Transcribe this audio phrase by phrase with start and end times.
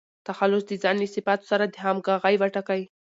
[0.27, 2.81] تخلص د ځان له صفاتو سره همږغى وټاکئ!